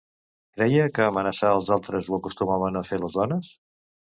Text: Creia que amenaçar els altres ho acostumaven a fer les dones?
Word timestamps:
Creia 0.57 0.87
que 0.95 1.05
amenaçar 1.09 1.51
els 1.57 1.69
altres 1.77 2.09
ho 2.09 2.17
acostumaven 2.19 2.81
a 2.81 2.85
fer 2.91 3.01
les 3.05 3.19
dones? 3.21 3.53